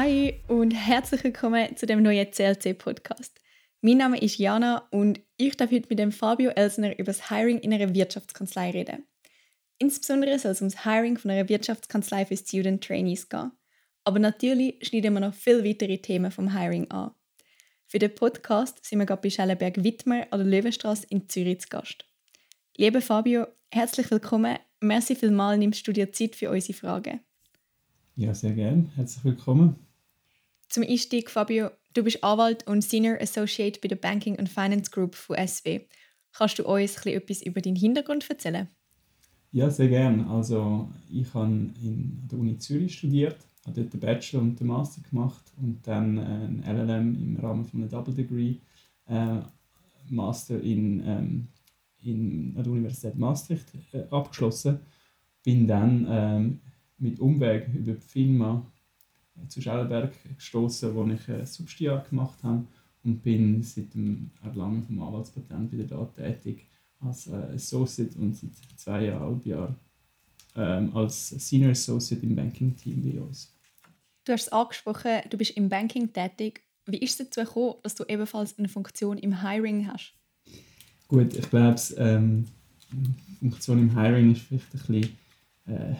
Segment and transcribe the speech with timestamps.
[0.00, 3.40] Hi und herzlich willkommen zu dem neuen CLC-Podcast.
[3.80, 7.58] Mein Name ist Jana und ich darf heute mit dem Fabio Elsner über das Hiring
[7.58, 9.08] in einer Wirtschaftskanzlei reden.
[9.78, 13.50] Insbesondere soll es um das Hiring von einer Wirtschaftskanzlei für Student Trainees gehen.
[14.04, 17.10] Aber natürlich schneiden wir noch viel weitere Themen vom Hiring an.
[17.88, 22.04] Für den Podcast sind wir gerade bei Schellenberg-Wittmer an der Löwenstraße in Zürich zu Gast.
[22.76, 24.58] Lieber Fabio, herzlich willkommen.
[24.78, 27.18] Merci vielmals, nimmst du dir Zeit für unsere Fragen.
[28.14, 28.92] Ja, sehr gerne.
[28.94, 29.87] Herzlich willkommen.
[30.68, 35.14] Zum Einstieg, Fabio, du bist Anwalt und Senior Associate bei der Banking and Finance Group
[35.14, 35.80] von SW.
[36.32, 38.68] Kannst du uns etwas über deinen Hintergrund erzählen?
[39.50, 40.28] Ja, sehr gerne.
[40.28, 45.00] Also ich habe in der Uni Zürich studiert, habe dort den Bachelor und den Master
[45.08, 48.56] gemacht und dann ein LLM im Rahmen von einem Double Degree
[49.06, 49.38] äh,
[50.10, 51.48] Master in, ähm,
[52.02, 54.80] in an der Universität Maastricht äh, abgeschlossen.
[55.42, 56.60] Bin dann ähm,
[56.98, 58.77] mit Umweg über die Firma äh,
[59.48, 62.64] zu Schellenberg gestoßen, wo ich ein Substiat gemacht habe
[63.04, 66.66] und bin seit dem Erlangen vom Anwaltspatent wieder da tätig
[67.00, 69.76] als äh, Associate und seit zweieinhalb Jahren
[70.56, 73.54] ähm, als Senior Associate im Banking-Team bei uns.
[74.24, 76.62] Du hast es angesprochen, du bist im Banking tätig.
[76.86, 80.14] Wie ist es dazu gekommen, dass du ebenfalls eine Funktion im Hiring hast?
[81.06, 82.46] Gut, ich glaube, ähm,
[83.38, 85.18] Funktion im Hiring ist vielleicht ein bisschen
[85.66, 85.94] äh,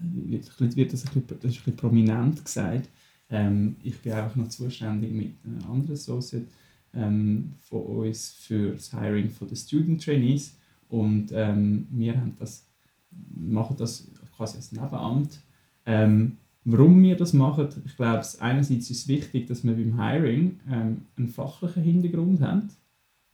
[0.00, 2.88] wird, wird das, ein bisschen, das ist ein bisschen prominent gesagt.
[3.28, 6.46] Ähm, ich bin auch noch zuständig mit einem anderen Associate
[6.94, 10.56] ähm, von uns für das Hiring von den Student Trainees
[10.88, 12.66] und ähm, wir haben das,
[13.10, 15.40] machen das quasi als Nebenamt.
[15.86, 20.60] Ähm, warum wir das machen, ich glaube, einerseits ist es wichtig, dass wir beim Hiring
[20.68, 22.68] ähm, einen fachlichen Hintergrund haben.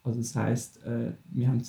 [0.02, 1.62] Also das heißt, äh, wir haben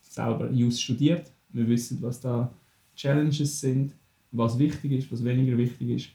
[0.00, 2.52] selber Use studiert, wir wissen, was da
[2.96, 3.94] Challenges sind
[4.32, 6.08] was wichtig ist, was weniger wichtig ist.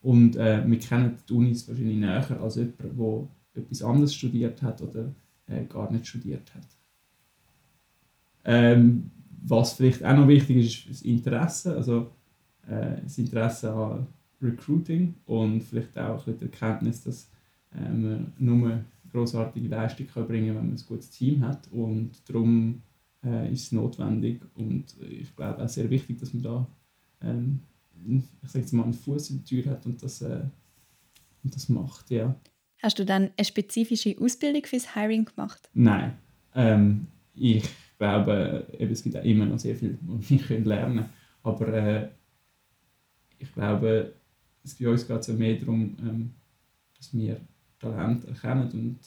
[0.00, 2.78] Und äh, wir kennen die Unis wahrscheinlich näher als jemand,
[3.54, 5.12] der etwas anderes studiert hat oder
[5.46, 6.66] äh, gar nicht studiert hat.
[8.44, 9.10] Ähm,
[9.42, 11.76] was vielleicht auch noch wichtig ist, ist das Interesse.
[11.76, 12.10] Also
[12.68, 14.06] äh, das Interesse an
[14.40, 17.30] Recruiting und vielleicht auch die Erkenntnis, dass
[17.74, 21.68] äh, man nur großartige Leistung kann bringen kann, wenn man ein gutes Team hat.
[21.72, 22.82] Und darum
[23.24, 26.66] äh, ist es notwendig und ich glaube auch sehr wichtig, dass man da
[27.22, 27.60] ähm,
[28.06, 30.42] ich jetzt mal, einen Fuß in die Tür hat und das, äh,
[31.42, 32.34] und das macht, ja.
[32.82, 35.68] Hast du dann eine spezifische Ausbildung fürs Hiring gemacht?
[35.74, 36.16] Nein.
[36.54, 37.68] Ähm, ich
[37.98, 41.08] glaube, eben, es gibt auch immer noch sehr viel, was wir lernen können.
[41.42, 42.08] Aber äh,
[43.38, 44.14] ich glaube,
[44.64, 46.30] es bei uns geht es ja mehr darum, ähm,
[46.96, 47.40] dass wir
[47.78, 48.98] Talent erkennen und,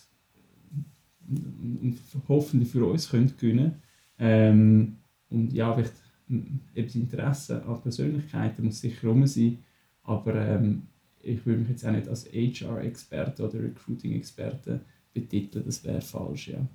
[1.28, 3.82] und, und, hoffentlich für uns können gewinnen können.
[4.20, 4.98] Ähm,
[5.30, 5.94] und ja, vielleicht
[6.76, 9.60] das Interesse an Persönlichkeiten muss sicher rum sein,
[10.04, 10.84] aber ähm,
[11.22, 14.82] ich würde mich jetzt auch nicht als HR-Experte oder Recruiting-Experte
[15.14, 16.66] betiteln, das wäre falsch, ja.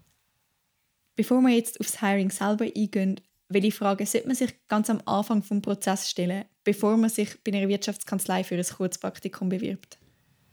[1.16, 5.40] Bevor wir jetzt aufs Hiring selber eingehen, welche Fragen sollte man sich ganz am Anfang
[5.40, 9.98] des Prozesses stellen, bevor man sich bei einer Wirtschaftskanzlei für ein Kurzpraktikum bewirbt?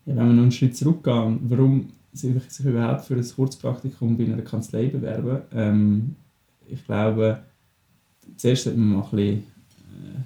[0.06, 4.26] Ja, wenn wir noch einen Schritt zurückgehen, warum sich, sich überhaupt für ein Kurzpraktikum bei
[4.26, 5.42] einer Kanzlei bewerben?
[5.54, 6.16] Ähm,
[6.68, 7.44] ich glaube,
[8.38, 10.20] zuerst sollte man mal ein bisschen, äh,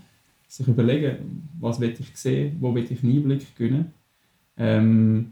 [0.48, 3.94] sich überlegen, was will ich sehen, wo will ich einen Einblick gewinnen.
[4.58, 5.32] Ähm,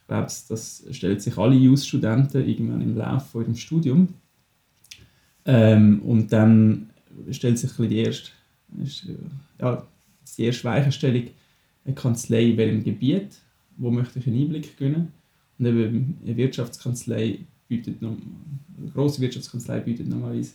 [0.00, 4.08] ich glaube, das stellt sich alle Jus-Studenten irgendwann im Laufe von ihrem Studium.
[5.44, 6.90] Ähm, und dann
[7.30, 8.30] stellt sich die erste,
[9.60, 9.86] ja,
[10.38, 11.24] die erste Weichenstellung,
[11.84, 13.28] eine Kanzlei in welchem Gebiet,
[13.76, 15.12] wo möchte ich einen Einblick gewinnen.
[15.58, 18.16] Und eben eine Wirtschaftskanzlei bietet noch,
[18.78, 20.52] eine grosse Wirtschaftskanzlei bietet normalerweise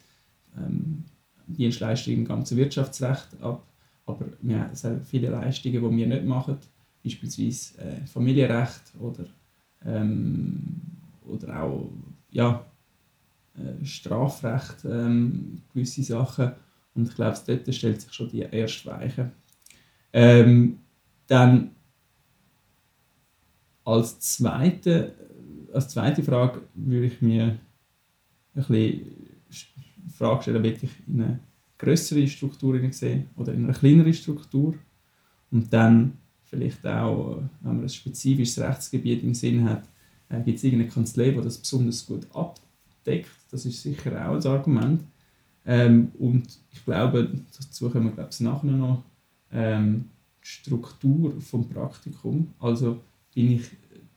[0.57, 1.03] ähm,
[1.47, 3.63] Dienstleistungen im ganzen Wirtschaftsrecht ab.
[4.05, 6.57] Aber wir haben sehr viele Leistungen, die wir nicht machen,
[7.03, 9.25] beispielsweise äh, Familienrecht oder,
[9.85, 10.81] ähm,
[11.25, 11.89] oder auch
[12.31, 12.65] ja,
[13.55, 16.51] äh, Strafrecht, ähm, gewisse Sachen.
[16.95, 19.31] Und ich glaube, dort stellt sich schon die erste Weiche.
[20.13, 20.79] Ähm,
[21.27, 21.71] dann
[23.83, 25.13] als zweite,
[25.73, 27.59] als zweite Frage würde ich mir ein
[28.53, 29.26] bisschen
[30.17, 31.39] Frage stellen, will ich in eine
[31.77, 34.75] größere Struktur sehen oder in eine kleinere Struktur.
[35.51, 39.83] Und dann vielleicht auch, wenn man ein spezifisches Rechtsgebiet im Sinn hat,
[40.29, 43.29] äh, gibt es irgendeine Kanzlei, die das besonders gut abdeckt.
[43.51, 45.03] Das ist sicher auch ein Argument.
[45.65, 49.03] Ähm, und ich glaube, dazu können wir ich, nachher noch,
[49.51, 50.05] ähm,
[50.41, 52.53] die Struktur vom Praktikum.
[52.59, 53.01] Also
[53.33, 53.69] bin ich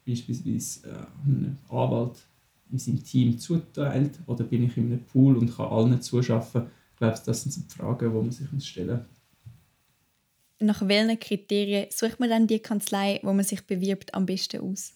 [0.07, 2.25] beispielsweise äh, Anwalt
[2.71, 6.67] in seinem Team zuteilt oder bin ich in einem Pool und kann allen zuschaffen?
[6.93, 10.67] Ich glaube, das sind so die Fragen, die man sich stellen muss.
[10.67, 14.93] nach welchen Kriterien sucht man dann die Kanzlei, wo man sich bewirbt, am besten aus?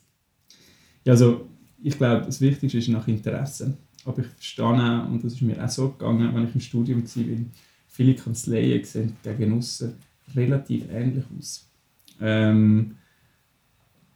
[1.05, 1.49] Ja, also
[1.83, 3.77] ich glaube, das Wichtigste ist nach Interesse.
[4.05, 7.03] Aber ich verstehe auch, und das ist mir auch so gegangen, wenn ich im Studium
[7.03, 7.37] war,
[7.89, 9.95] viele Kanzleien sehen gegen aussen
[10.35, 11.69] relativ ähnlich aus.
[12.21, 12.97] Ähm,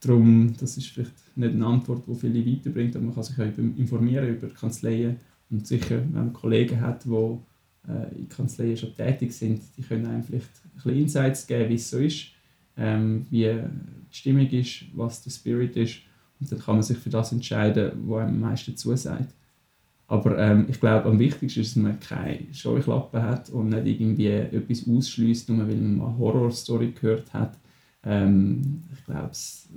[0.01, 3.59] darum, das ist vielleicht nicht eine Antwort, die viele weiterbringt, aber man kann sich auch
[3.59, 5.17] informieren über Kanzleien
[5.51, 7.39] und sicher, wenn man Kollegen hat, die
[7.89, 11.75] äh, in Kanzleien schon tätig sind, die können einem vielleicht ein bisschen Insights geben, wie
[11.75, 12.27] es so ist,
[12.77, 16.01] ähm, wie die Stimmung ist, was der Spirit ist
[16.41, 19.35] und dann kann man sich für das entscheiden, was einem am meisten zusagt.
[20.07, 24.29] Aber ähm, ich glaube, am wichtigsten ist, dass man keine Scheuklappen hat und nicht irgendwie
[24.29, 27.59] etwas ausschließt, nur weil man eine Horrorstory gehört hat.
[28.05, 29.69] Ähm, ich glaube, es,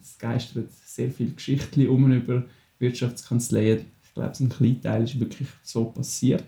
[0.00, 2.44] es geistert sehr viele Geschichten um über
[2.78, 3.86] Wirtschaftskanzleien.
[4.02, 6.44] Ich glaube, ein kleiner Teil ist wirklich so passiert.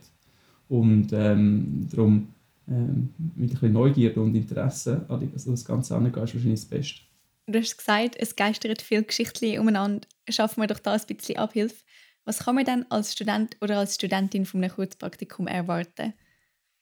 [0.69, 2.29] Und ähm, darum
[2.69, 6.69] ähm, mit ein bisschen Neugierde und Interesse an also das Ganze angehen, ist wahrscheinlich das
[6.69, 7.01] Beste.
[7.47, 10.07] Du hast gesagt, es geistert viele Geschichten umeinander.
[10.31, 11.85] Schaffen wir doch da ein bisschen Abhilfe.
[12.25, 16.15] Was kann man dann als Student oder als Studentin von einem Kurzpraktikum erwarten?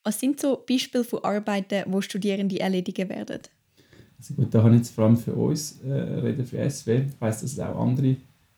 [0.04, 3.40] Was sind so Beispiele von Arbeiten, wo Studierende erledigen werden?
[4.22, 7.06] Also gut, da habe ich jetzt vor allem für uns äh, reden für SW.
[7.08, 8.14] Ich weiss, dass es auch andere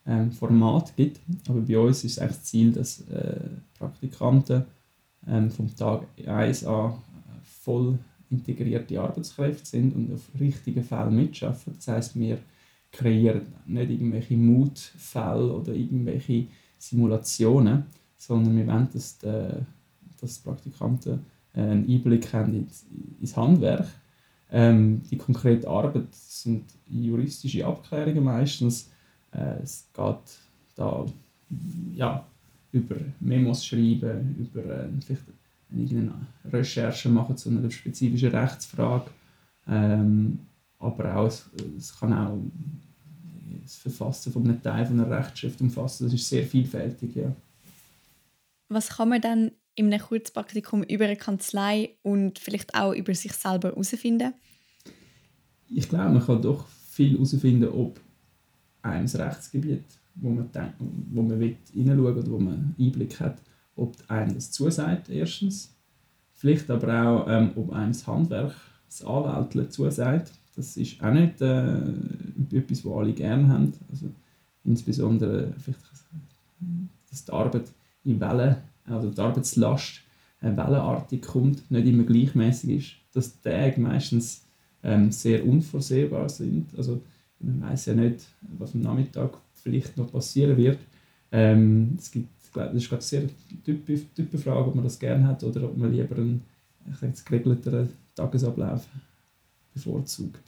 [0.07, 3.41] ähm, Formate gibt, aber bei uns ist das Ziel, dass äh,
[3.79, 4.67] Praktikanten
[5.27, 6.95] ähm, vom Tag 1 an äh,
[7.63, 11.73] voll integrierte Arbeitskräfte sind und auf richtigen Fällen mitschaffen.
[11.77, 12.37] Das heißt, wir
[12.93, 16.47] kreieren nicht irgendwelche Mutfälle oder irgendwelche
[16.77, 17.85] Simulationen,
[18.19, 19.49] sondern wir wollen, dass die,
[20.21, 21.21] dass die Praktikanten
[21.55, 22.69] einen Einblick haben
[23.19, 23.87] ins Handwerk.
[24.57, 28.89] Ähm, die konkrete Arbeit sind juristische Abklärungen meistens.
[29.33, 30.39] Äh, es geht
[30.77, 31.05] da
[31.93, 32.25] ja,
[32.71, 35.25] über Memos schreiben, über äh, vielleicht
[35.75, 39.11] irgendeine Recherche machen zu einer spezifischen Rechtsfrage.
[39.67, 40.39] Ähm,
[40.79, 42.39] aber auch, es, es kann auch
[43.61, 46.05] das Verfassen von einem Teil von einer Rechtsschrift umfassen.
[46.05, 47.35] Das ist sehr vielfältig, ja.
[48.69, 53.33] Was kann man dann in einem Kurzpraktikum über eine Kanzlei und vielleicht auch über sich
[53.33, 54.35] selber herausfinden?
[55.69, 58.01] Ich glaube, man kann doch viel herausfinden, ob
[58.83, 59.85] einem das Rechtsgebiet,
[60.15, 63.41] wo man, denkt, wo man will, hineinschauen oder wo man Einblick hat,
[63.77, 65.75] ob einem das zusagt, erstens.
[66.33, 68.55] Vielleicht aber auch, ähm, ob einem das Handwerk,
[68.87, 70.33] das Anwälteln zusagt.
[70.55, 71.79] Das ist auch nicht äh,
[72.53, 73.73] etwas, was alle gerne haben.
[73.91, 74.11] Also,
[74.65, 75.81] insbesondere vielleicht,
[77.11, 77.73] dass die Arbeit
[78.05, 80.01] in Wellen, also die Arbeitslast
[80.41, 83.15] äh, wellenartig kommt, nicht immer gleichmäßig ist.
[83.15, 84.45] Dass die Tage meistens
[84.83, 86.77] ähm, sehr unvorsehbar sind.
[86.77, 87.01] Also,
[87.39, 88.27] man weiß ja nicht,
[88.59, 90.79] was am Nachmittag vielleicht noch passieren wird.
[91.33, 93.23] Ähm, es gibt, das ist glaube sehr
[93.65, 96.45] typische Typenfrage, ob man das gerne hat oder ob man lieber einen
[97.27, 98.87] geregelteren Tagesablauf
[99.73, 100.43] bevorzugt.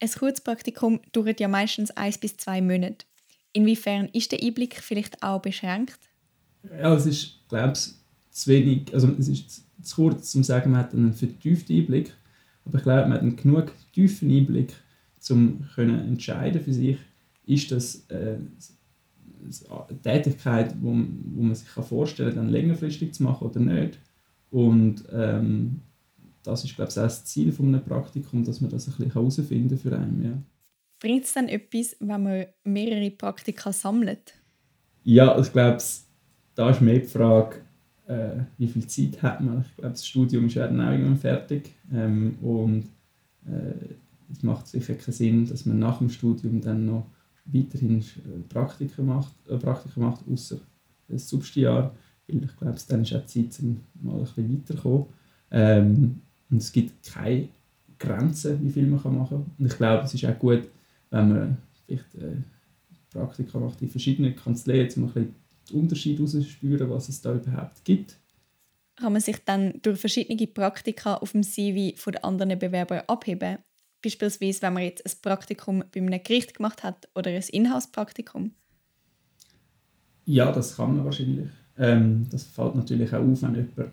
[0.00, 3.06] Ein Kurzpraktikum dauert ja meistens eins bis zwei Monate.
[3.52, 5.98] Inwiefern ist der Einblick vielleicht auch beschränkt?
[6.70, 7.94] Ja, es ist, glaube ich,
[8.30, 12.12] zu wenig, also es ist zu kurz, um zu sagen, man hat einen vertieften Einblick,
[12.64, 14.74] aber ich glaube, man hat einen genug tiefen Einblick,
[15.30, 16.98] um können entscheiden für sich,
[17.46, 18.38] ist das äh,
[19.68, 23.98] eine Tätigkeit, wo, wo man sich vorstellen kann, dann längerfristig zu machen oder nicht.
[24.50, 25.80] Und ähm,
[26.42, 29.12] das ist, glaube ich, auch das Ziel von einem Praktikum, dass man das ein bisschen
[29.12, 30.24] herausfinden für einen.
[30.24, 30.42] Ja.
[31.00, 34.34] Bringt es dann etwas, wenn man mehrere Praktika sammelt?
[35.02, 35.78] Ja, ich glaube,
[36.54, 37.56] da ist mehr die Frage,
[38.06, 39.62] äh, wie viel Zeit hat man.
[39.62, 41.70] Ich glaube, das Studium ist ja dann auch irgendwann fertig.
[41.92, 42.84] Ähm, und
[43.46, 43.94] äh,
[44.32, 47.06] es macht sicher keinen Sinn, dass man nach dem Studium dann noch
[47.46, 50.58] weiterhin äh, Praktika macht, äh, Praktika macht außer
[51.08, 51.94] das Substijahr.
[52.26, 55.06] Weil ich glaube, dann ist auch Zeit, um mal ein bisschen weiterzukommen.
[55.50, 56.20] Ähm,
[56.50, 57.48] und es gibt keine
[57.98, 59.46] Grenzen, wie viel man machen kann.
[59.58, 60.68] Und ich glaube, es ist auch gut,
[61.10, 61.56] wenn man
[61.86, 62.36] vielleicht äh,
[63.10, 65.34] Praktika macht in verschiedenen Kanzleien, um ein bisschen
[65.72, 68.18] Unterschied herauszuspüren, was es da überhaupt gibt.
[68.96, 73.58] Kann man sich dann durch verschiedene Praktika auf dem CV von den anderen Bewerbern abheben?
[74.02, 78.52] Beispielsweise, wenn man jetzt ein Praktikum bei einem Gericht gemacht hat oder ein Inhouse-Praktikum?
[80.26, 81.48] Ja, das kann man wahrscheinlich.
[81.76, 83.90] Ähm, das fällt natürlich auch auf, wenn jemand ein,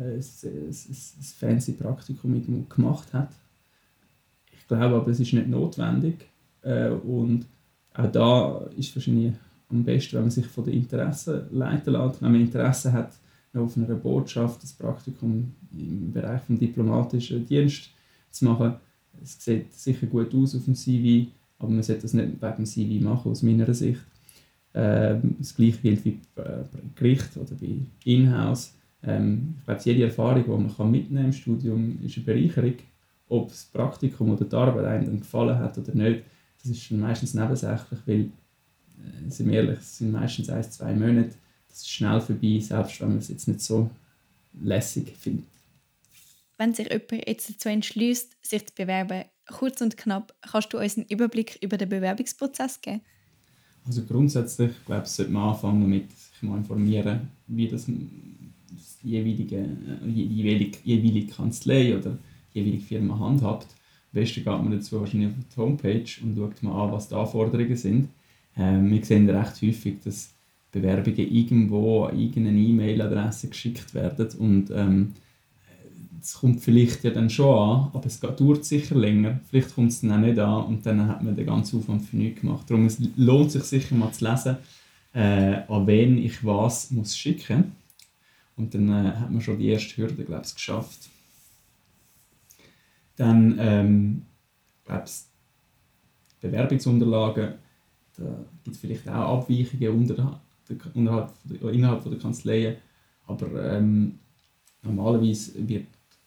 [0.00, 3.30] ein, ein fancy Praktikum gemacht hat.
[4.52, 6.26] Ich glaube aber, es ist nicht notwendig.
[6.62, 7.46] Äh, und
[7.94, 9.34] auch da ist wahrscheinlich
[9.70, 12.22] am besten, wenn man sich von den Interessen leiten lässt.
[12.22, 13.12] Wenn man Interesse hat,
[13.54, 17.90] auf einer Botschaft das Praktikum im Bereich des diplomatischen Dienst
[18.30, 18.74] zu machen.
[19.22, 22.66] Es sieht sicher gut aus auf dem CV, aber man sollte das nicht wegen dem
[22.66, 24.00] CV machen, aus meiner Sicht.
[24.74, 26.60] Ähm, das gleiche gilt wie bei
[26.94, 28.74] Gericht oder bei Inhouse.
[29.02, 32.74] Ähm, ich glaube, jede Erfahrung, die man mitnehmen kann im Studium, ist eine Bereicherung.
[33.30, 36.22] ob das Praktikum oder die Arbeit einem gefallen hat oder nicht,
[36.62, 38.30] das ist meistens nebensächlich, weil, äh,
[39.28, 41.34] sind wir ehrlich, es sind meistens ein, zwei Monate,
[41.68, 43.90] das ist schnell vorbei, selbst wenn man es jetzt nicht so
[44.62, 45.46] lässig findet.
[46.56, 50.96] Wenn sich jemand jetzt dazu entschließt, sich zu bewerben, kurz und knapp, kannst du uns
[50.96, 53.00] einen Überblick über den Bewerbungsprozess geben?
[53.86, 59.56] Also grundsätzlich, glaube ich, sollte man anfangen damit, sich mal informieren, wie das, das jeweilige,
[59.56, 62.18] äh, jeweilige, jeweilige Kanzlei oder
[62.52, 63.68] jeweilige Firma handhabt.
[64.12, 67.14] Am besten geht man dazu wahrscheinlich auf die Homepage und schaut mal an, was die
[67.14, 68.08] Anforderungen sind.
[68.58, 70.34] Ähm, wir sehen recht häufig, dass
[70.72, 75.14] Bewerbungen irgendwo an irgendeine E-Mail-Adresse geschickt werden und ähm,
[76.20, 79.40] es kommt vielleicht ja dann schon an, aber es dauert sicher länger.
[79.48, 82.16] Vielleicht kommt es dann auch nicht an und dann hat man den ganzen Aufwand für
[82.16, 82.68] nichts gemacht.
[82.68, 84.56] Darum es lohnt sich sicher mal zu lesen,
[85.14, 87.72] äh, an wen ich was muss schicken
[88.56, 91.08] Und dann äh, hat man schon die erste Hürde, glaube ich, geschafft.
[93.16, 94.22] Dann, ähm,
[94.84, 95.12] glaube ich,
[96.40, 97.54] Bewerbungsunterlagen,
[98.18, 100.40] da gibt es vielleicht auch Abweichungen unterhalb,
[100.94, 101.32] unterhalb,
[101.62, 102.76] innerhalb der Kanzleien,
[103.26, 104.18] aber ähm,
[104.82, 105.86] normalerweise wird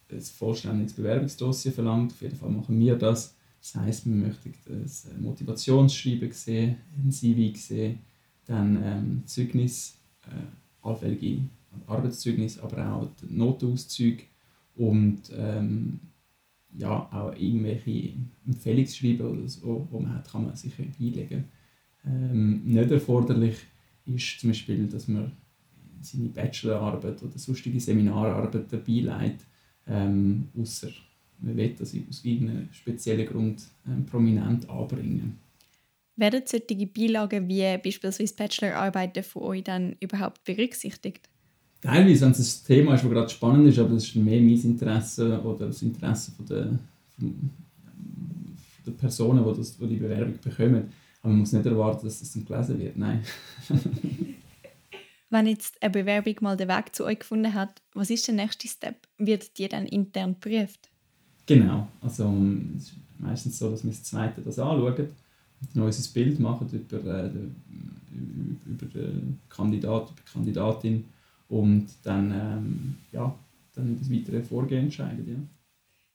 [0.10, 2.12] ein vollständiges Bewerbungsdossier verlangt.
[2.12, 3.36] Auf jeden Fall machen wir das.
[3.62, 8.00] Das heißt, wir möchten das Motivationsschreiben sehen, ein CV sehen,
[8.46, 11.44] dann ähm, Zeugnis, äh, allfällige
[11.86, 14.24] Arbeitszeugnis, aber auch Notenauszüge
[14.76, 16.00] und ähm,
[16.78, 18.14] ja, auch irgendwelche
[18.48, 21.46] Empfehlungsschreiben oder so, wo man hat, kann man sich einlegen.
[22.06, 23.58] Ähm, nicht erforderlich
[24.06, 25.32] ist zum Beispiel, dass man
[26.02, 29.42] seine Bachelorarbeit oder sonstige Seminararbeit dabei leitet,
[29.88, 30.90] ähm, außer
[31.40, 35.38] man will das aus irgendeinem speziellen Grund ähm, prominent anbringen.
[36.16, 41.30] Werden solche Beilagen wie beispielsweise Bachelorarbeiten von euch dann überhaupt berücksichtigt?
[41.82, 44.62] Teilweise, wenn es ein Thema ist, das gerade spannend ist, aber das ist mehr mein
[44.62, 46.80] Interesse oder das Interesse von der,
[47.18, 47.50] von
[48.86, 50.92] der Personen, die, das, die die Bewerbung bekommen.
[51.22, 53.24] Aber man muss nicht erwarten, dass das dann gelesen wird, nein.
[55.30, 58.68] Wenn jetzt eine Bewerbung mal den Weg zu euch gefunden hat, was ist der nächste
[58.68, 59.08] Step?
[59.18, 60.90] Wird die dann intern geprüft?
[61.46, 62.34] Genau, also
[62.76, 64.94] es ist meistens so, dass wir das Zweite das anschauen
[65.62, 67.32] und ein neues Bild machen über, äh,
[68.66, 71.06] über den Kandidat, über die Kandidatin
[71.48, 73.34] und dann, ähm, ja,
[73.74, 75.26] dann das weitere Vorgehen entscheiden.
[75.28, 75.36] Ja.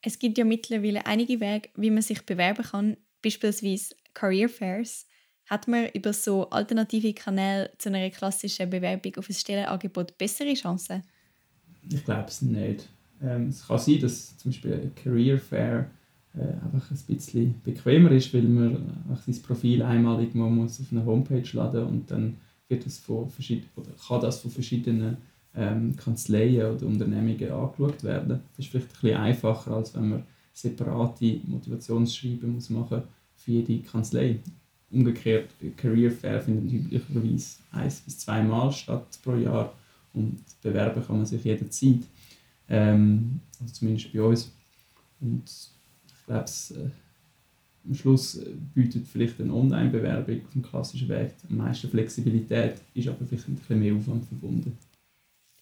[0.03, 5.07] Es gibt ja mittlerweile einige Wege, wie man sich bewerben kann, beispielsweise Career Fairs
[5.45, 11.03] hat man über so alternative Kanäle zu einer klassischen Bewerbung auf ein Stellenangebot bessere Chancen?
[11.89, 12.89] Ich glaube es nicht.
[13.23, 15.91] Ähm, es kann sein, dass zum Beispiel ein Career Fair
[16.35, 20.91] äh, einfach ein bisschen bequemer ist, weil man einfach sein Profil einmal irgendwo muss auf
[20.91, 23.31] eine Homepage laden und dann wird das von
[23.77, 25.19] oder kann das von verschiedenen
[25.55, 28.29] ähm, Kanzleien oder Unternehmungen angeschaut werden.
[28.57, 33.03] Das ist vielleicht ein bisschen einfacher, als wenn man separate Motivationsschreiben muss machen
[33.47, 34.41] für jede Kanzlei
[34.91, 39.73] umgekehrt, Career Fair findet üblicherweise eins bis zweimal statt pro Jahr
[40.13, 42.01] und bewerben kann man sich jederzeit.
[42.69, 44.53] Ähm, also zumindest bei uns.
[45.21, 45.45] Und
[46.09, 46.91] ich glaube, äh,
[47.87, 53.09] am Schluss äh, bietet vielleicht eine Online-Bewerbung auf dem klassischen Weg am meisten Flexibilität, ist
[53.09, 54.77] aber vielleicht ein bisschen mehr Aufwand verbunden.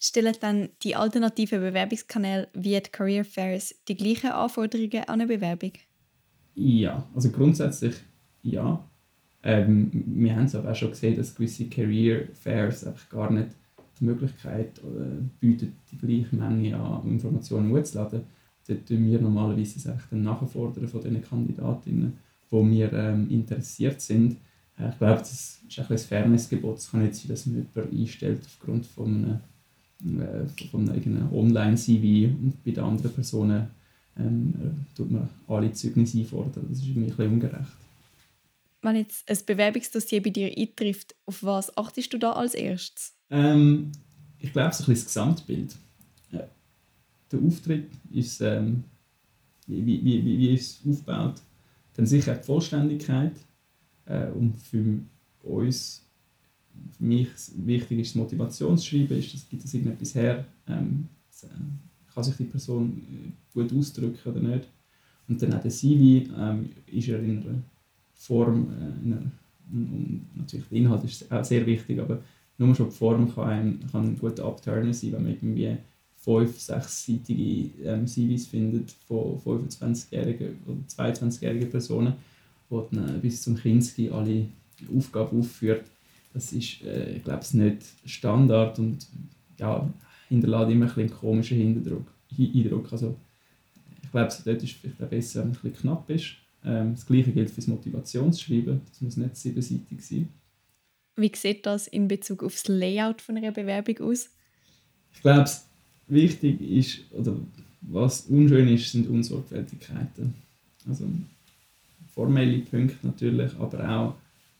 [0.00, 5.72] Stellen dann die alternativen Bewerbungskanäle wie die Career Fairs die gleichen Anforderungen an eine Bewerbung?
[6.54, 7.94] Ja, also grundsätzlich
[8.42, 8.84] ja.
[9.42, 13.49] Ähm, wir haben es aber auch schon gesehen, dass gewisse Career Fairs einfach gar nicht
[14.00, 18.23] die Möglichkeit äh, bieten, die gleiche Menge an Informationen hochzuladen.
[18.66, 22.14] Dort tun wir normalerweise dann nachfordern von den Kandidatinnen,
[22.50, 24.37] wo wir ähm, interessiert sind.
[24.78, 26.78] Äh, ich glaube, das ist ein, ein Fairnessgebot.
[26.78, 29.40] Es kann nicht sein, dass man jemanden einstellt aufgrund von
[30.04, 33.68] einem, äh, von einem Online-CV und bei den anderen Personen
[34.18, 36.66] ähm, äh, tut man alle Zeugnisse einfordern.
[36.68, 37.73] Das ist irgendwie ein bisschen ungerecht
[38.85, 43.14] wenn jetzt ein Bewerbungsdossier bei dir eintrifft, auf was achtest du da als erstes?
[43.30, 43.90] Ähm,
[44.38, 45.76] ich glaube, so ein bisschen das Gesamtbild.
[46.30, 46.49] Ja.
[47.33, 48.85] Der Auftritt ist, ähm,
[49.66, 51.40] wie, wie, wie, wie ist es aufgebaut?
[51.94, 53.33] Dann sicher die Vollständigkeit.
[54.04, 55.00] Äh, und für
[55.42, 56.02] uns,
[56.99, 61.09] für mich wichtig ist das Motivationsschreiben, ist, das, gibt es irgendetwas her, ähm,
[62.14, 64.68] kann sich die Person äh, gut ausdrücken oder nicht.
[65.28, 67.62] Und dann auch der CV, ähm, ist er in einer
[68.14, 69.12] Form, äh,
[69.73, 72.21] und natürlich der Inhalt ist auch sehr wichtig, aber
[72.59, 75.76] nur schon die Form kann ein, kann ein guter Upturner sein, wenn man irgendwie
[76.16, 82.14] fünf, sechsseitige ähm, CVs findet von 25-jährigen oder 22-jährigen Personen,
[82.71, 84.47] die dann äh, bis zum Kinski alle
[84.97, 85.85] Aufgaben aufführt.
[86.33, 89.06] Das ist, äh, ich glaube, nicht Standard und
[89.59, 89.88] ja,
[90.28, 92.07] hinterlässt immer ein einen komischen Hinterdruck,
[92.38, 92.93] Eindruck.
[92.93, 93.16] Also,
[94.02, 96.35] ich glaube, dort ist es vielleicht besser, wenn es ein bisschen knapp ist.
[96.64, 98.81] Ähm, das Gleiche gilt für das Motivationsschreiben.
[98.88, 100.28] Das muss nicht siebenseitig sein.
[101.16, 104.31] Wie sieht das in Bezug auf das Layout von einer Bewerbung aus?
[105.12, 105.49] Ich glaube,
[106.09, 107.37] wichtig ist, oder
[107.83, 110.35] was unschön ist, sind Unsorgfältigkeiten.
[110.88, 111.07] Also
[112.14, 114.14] formelle Punkte natürlich, aber auch,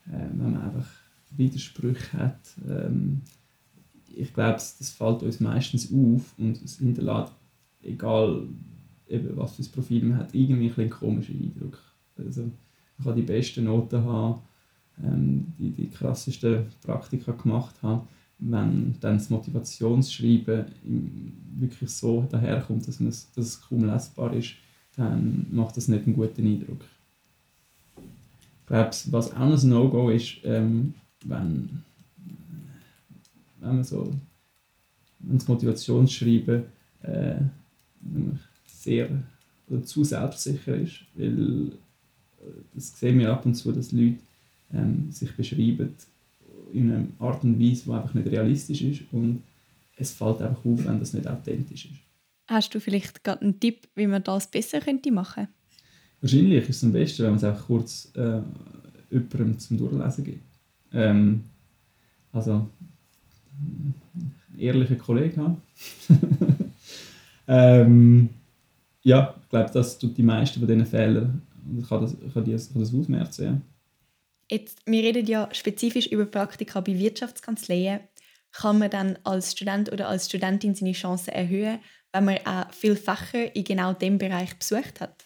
[0.07, 0.87] äh, wenn man einfach
[1.31, 2.39] Widersprüche hat.
[2.67, 3.21] Ähm,
[4.13, 7.33] ich glaube, das fällt uns meistens auf und es hinterlässt,
[7.83, 8.47] egal
[9.07, 11.79] eben, was für ein Profil man hat, irgendwie ein komischen Eindruck.
[12.17, 12.43] Also,
[12.97, 14.41] man kann die besten Noten haben,
[15.03, 18.07] ähm, die, die krassesten Praktika gemacht haben,
[18.39, 20.65] wenn dann das Motivationsschreiben
[21.57, 24.55] wirklich so daherkommt, dass, dass es kaum lesbar ist,
[24.95, 26.83] dann macht das nicht einen guten Eindruck.
[27.97, 31.83] Ich glaube, was auch ein No-Go ist, ähm, wenn,
[33.65, 34.13] wenn man so
[35.19, 36.63] das Motivationsschreiben
[37.03, 37.35] äh,
[38.67, 39.09] sehr
[39.67, 41.71] oder zu selbstsicher ist, weil äh,
[42.73, 44.19] das sehen wir ab und zu, dass Leute
[44.73, 45.95] ähm, sich beschreiben
[46.73, 49.43] in einer Art und Weise, die einfach nicht realistisch ist und
[49.97, 51.99] es fällt einfach auf, wenn das nicht authentisch ist.
[52.47, 55.47] Hast du vielleicht gerade einen Tipp, wie man das besser könnte machen
[56.21, 58.41] Wahrscheinlich ist es am besten, wenn man es einfach kurz äh,
[59.11, 60.43] jemandem zum Durchlesen gibt.
[60.91, 61.43] Ähm,
[62.31, 62.67] also,
[64.57, 65.61] ehrlichen Kollegen haben.
[67.47, 68.29] ähm,
[69.03, 71.41] ja, ich glaube, das tut die meisten von diesen Fehlern.
[71.79, 73.45] Ich kann das, kann das, kann das ausmerzen.
[73.45, 73.61] Ja.
[74.49, 78.01] Jetzt, wir reden ja spezifisch über Praktika bei Wirtschaftskanzleien.
[78.51, 81.79] Kann man dann als Student oder als Studentin seine Chancen erhöhen,
[82.13, 85.25] wenn man auch viele Fächer in genau dem Bereich besucht hat?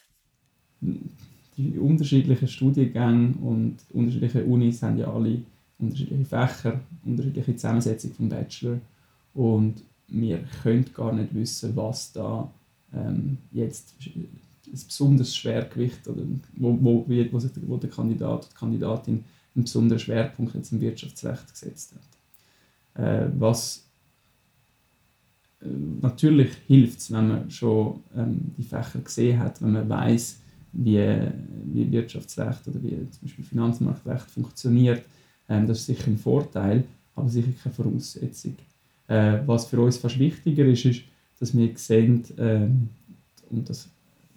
[0.80, 5.42] Die unterschiedlichen Studiengänge und unterschiedliche Unis haben ja alle
[5.80, 8.78] unterschiedliche Fächer, unterschiedliche Zusammensetzung vom Bachelor
[9.34, 12.50] und wir können gar nicht wissen, was da
[12.92, 14.28] ähm, jetzt ein
[14.86, 16.22] besonderes Schwergewicht oder
[16.56, 20.80] wo, wo, wo, sich, wo der Kandidat oder die Kandidatin einen besonderen Schwerpunkt jetzt im
[20.80, 21.94] Wirtschaftsrecht gesetzt
[22.94, 23.02] hat.
[23.04, 23.84] Äh, was
[25.60, 25.66] äh,
[26.00, 30.38] natürlich hilft wenn man schon ähm, die Fächer gesehen hat, wenn man weiß,
[30.72, 31.28] wie,
[31.72, 35.04] wie Wirtschaftsrecht oder wie zum Beispiel Finanzmarktrecht funktioniert.
[35.50, 36.84] Ähm, das ist sicher ein Vorteil,
[37.14, 38.56] aber sicher keine Voraussetzung.
[39.08, 41.02] Äh, was für uns fast wichtiger ist, ist,
[41.38, 42.88] dass wir sehen, ähm,
[43.50, 43.88] und das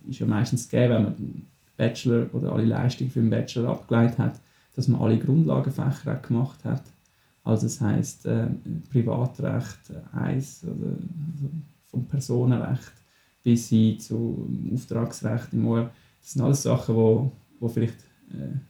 [0.10, 1.46] ist ja meistens gegeben, wenn man
[1.78, 4.40] Bachelor oder alle Leistungen für den Bachelor abgeleitet hat,
[4.76, 6.84] dass man alle Grundlagenfächer auch gemacht hat.
[7.44, 8.48] Also das heißt äh,
[8.92, 9.80] Privatrecht
[10.14, 11.50] 1 oder also
[11.86, 12.94] vom Personenrecht
[13.44, 15.92] bis hin zum Auftragsrecht im OR.
[16.22, 17.98] Das sind alles Sachen, wo, wo vielleicht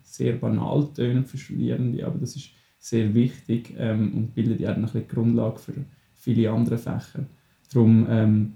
[0.04, 2.50] sehr banal tönen für Studierende, aber das ist
[2.80, 5.74] sehr wichtig ähm, und bildet ja auch eine Grundlage für
[6.16, 7.26] viele andere Fächer.
[7.72, 8.54] Darum ähm,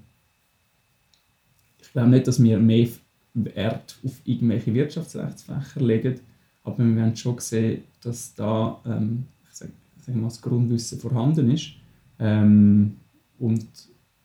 [1.80, 2.88] ich glaube nicht, dass wir mehr
[3.34, 6.20] Wert auf irgendwelche Wirtschaftsrechtsfächer legen,
[6.62, 11.70] aber wir haben schon gesehen, dass da ähm, ich sage, mal, das Grundwissen vorhanden ist.
[12.18, 12.96] Ähm,
[13.38, 13.66] und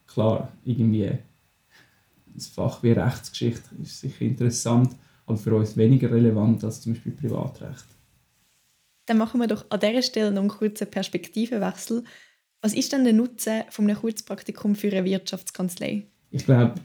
[0.07, 1.11] klar, irgendwie
[2.33, 7.13] das Fach wie Rechtsgeschichte ist sicher interessant, aber für uns weniger relevant als zum Beispiel
[7.13, 7.85] Privatrecht.
[9.05, 12.03] Dann machen wir doch an dieser Stelle noch einen kurzen Perspektivenwechsel.
[12.61, 16.07] Was ist denn der Nutzen von einem Kurzpraktikum für eine Wirtschaftskanzlei?
[16.31, 16.75] Ich glaube,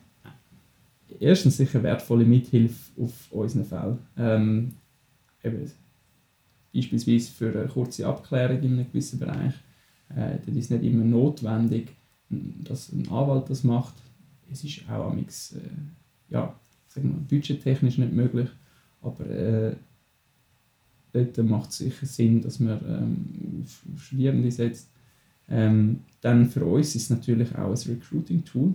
[1.20, 3.98] erstens sicher wertvolle Mithilfe auf unseren Fall.
[4.16, 4.74] Ähm,
[5.44, 5.70] eben,
[6.74, 9.54] beispielsweise für eine kurze Abklärung in einem gewissen Bereich.
[10.14, 11.92] Äh, das ist nicht immer notwendig,
[12.28, 13.94] dass ein Anwalt das macht.
[14.50, 15.60] Es ist auch amix, äh,
[16.30, 16.58] ja,
[17.02, 18.48] wir, budgettechnisch nicht möglich,
[19.00, 19.76] aber äh,
[21.12, 24.90] dort macht es sicher Sinn, dass man ähm, auf Studierende setzt.
[25.48, 28.74] Ähm, dann für uns ist es natürlich auch ein Recruiting-Tool.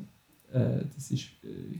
[0.51, 1.79] Äh, das ist, äh,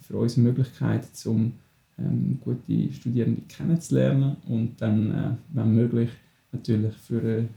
[0.00, 1.52] für uns eine Möglichkeit, um
[1.98, 6.10] ähm, gute Studierende kennenzulernen und dann, äh, wenn möglich,
[6.52, 7.48] natürlich für eine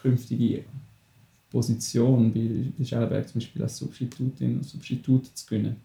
[0.00, 0.64] künftige
[1.50, 5.76] Position bei, bei Schellenberg zum Beispiel als Substitutin oder Substitut zu gewinnen.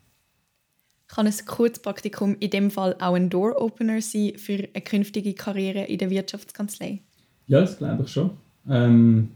[1.08, 6.00] Kann ein Kurzpraktikum in dem Fall auch ein Door-Opener sein für eine künftige Karriere in
[6.00, 7.02] der Wirtschaftskanzlei?
[7.48, 8.32] Ja, das glaube ich schon.
[8.70, 9.30] Ähm,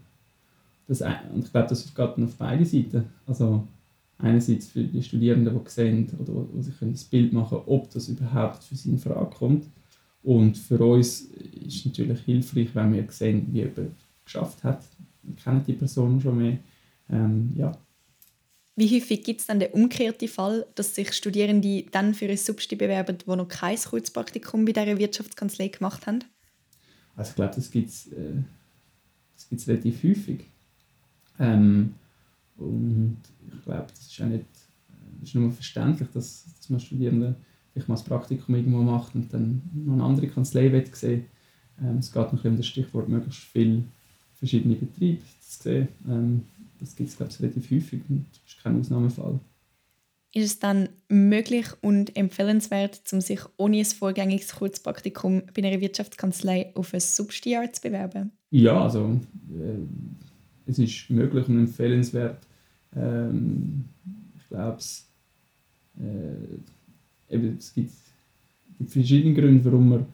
[0.88, 3.06] das, und ich glaube, das geht auf beide Seiten.
[3.26, 3.66] Also,
[4.18, 8.10] einerseits für die Studierenden, die sehen oder die sich ein Bild machen können, ob das
[8.10, 9.66] überhaupt für sie in Frage kommt.
[10.24, 14.84] Und für uns ist es natürlich hilfreich, wenn wir sehen, wie jemand geschafft hat.
[15.24, 16.58] Wir kennen die Person schon mehr.
[17.10, 17.72] Ähm, ja.
[18.76, 22.76] Wie häufig gibt es dann den umgekehrten Fall, dass sich Studierende dann für ein Substi
[22.76, 26.24] bewerben, die noch kein Kurzpraktikum bei dieser Wirtschaftskanzlei gemacht haben?
[27.16, 30.46] Also ich glaube, das gibt es äh, relativ häufig.
[31.40, 31.96] Ähm,
[32.58, 33.18] und
[33.54, 34.46] ich glaube, das ist auch nicht,
[35.22, 37.36] es ist nur verständlich, dass, dass man Studierende
[37.72, 41.26] vielleicht mal das Praktikum irgendwo macht und dann noch eine andere Kanzlei will sehen.
[41.82, 43.84] Ähm, es geht ein bisschen um das Stichwort möglichst viele
[44.36, 45.88] verschiedene Betriebe zu sehen.
[46.08, 46.44] Ähm,
[46.82, 49.39] das gibt es, glaube ich, relativ häufig und das ist kein Ausnahmefall.
[50.34, 56.72] Ist es dann möglich und empfehlenswert, um sich ohne ein vorgängiges Kurzpraktikum bei einer Wirtschaftskanzlei
[56.76, 58.32] auf ein Substiar zu bewerben?
[58.50, 62.38] Ja, also äh, es ist möglich und empfehlenswert.
[62.96, 63.86] Ähm,
[64.38, 65.06] ich glaube, es,
[66.00, 67.91] äh, eben, es gibt,
[68.78, 70.06] gibt verschiedene Gründe, warum man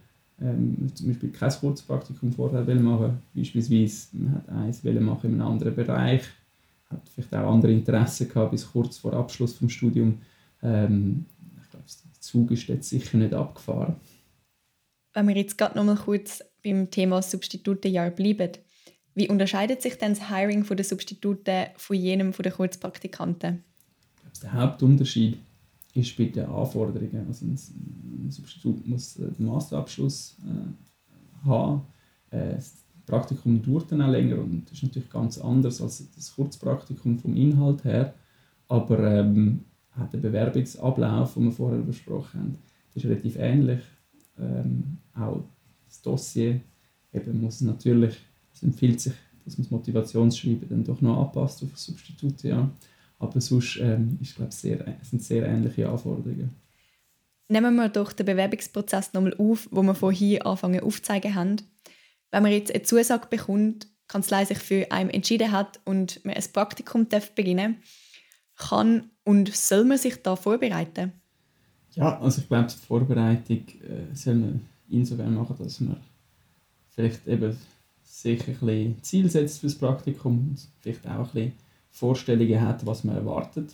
[0.41, 5.51] ähm, zum Beispiel kein Kurzpraktikum vorher will machen Beispielsweise man hat eins machen in einem
[5.51, 6.23] anderen Bereich,
[6.89, 10.17] hat vielleicht auch andere Interessen gehabt bis kurz vor Abschluss des Studiums.
[10.61, 11.25] Ähm,
[11.61, 13.95] ich glaube, der Zug ist jetzt sicher nicht abgefahren.
[15.13, 18.51] Wenn wir jetzt gerade noch mal kurz beim Thema Substitutenjahr bleiben,
[19.15, 23.63] wie unterscheidet sich denn das Hiring der Substituten von jenem der Kurzpraktikanten?
[24.43, 25.39] Der Hauptunterschied
[25.95, 27.25] ist bei den Anforderungen.
[27.27, 31.81] Also ein Substitut muss den Masterabschluss äh, haben.
[32.29, 32.73] Äh, das
[33.07, 37.35] Praktikum dauert dann auch länger und das ist natürlich ganz anders als das Kurzpraktikum vom
[37.35, 38.13] Inhalt her.
[38.67, 42.57] Aber ähm, hat der Bewerbungsablauf, den wir vorher besprochen haben,
[42.93, 43.79] ist relativ ähnlich.
[44.37, 45.41] Ähm, auch
[45.87, 46.61] das Dossier
[47.13, 48.17] eben muss natürlich,
[48.53, 49.13] es empfiehlt sich,
[49.45, 52.43] dass man das Motivationsschreiben dann doch noch anpasst auf das Substitut.
[52.43, 52.69] Ja.
[53.19, 56.51] Aber sonst ähm, ist, glaub, sehr, sind sehr ähnliche Anforderungen.
[57.49, 61.55] Nehmen wir doch den Bewerbungsprozess nochmal auf, wo wir vorhin anfangen aufzeigen haben.
[62.31, 66.35] Wenn man jetzt eine Zusage bekommt, die Kanzlei sich für einen entschieden hat und man
[66.35, 67.77] ein Praktikum darf beginnen
[68.57, 71.13] kann und soll man sich da vorbereiten?
[71.91, 75.97] Ja, also ich glaube, die Vorbereitung äh, soll man insofern machen, dass man
[76.89, 77.57] vielleicht eben
[78.03, 81.53] sich ein bisschen Ziel setzt für das Praktikum, vielleicht auch ein bisschen
[81.91, 83.71] Vorstellungen hat, was man erwartet.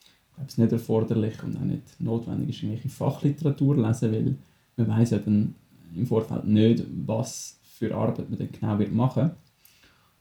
[0.00, 4.36] Ich glaube, es ist nicht erforderlich und auch nicht notwendig ist, irgendwelche Fachliteratur lesen, weil
[4.76, 5.54] man weiß ja dann
[5.94, 9.32] im Vorfeld nicht, was für Arbeit man dann genau wird machen